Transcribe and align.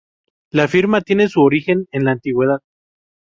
La 0.49 0.67
firma 0.67 1.01
tiene 1.01 1.27
su 1.29 1.41
origen 1.43 1.87
en 1.91 2.05
la 2.05 2.13
antigüedad. 2.13 2.63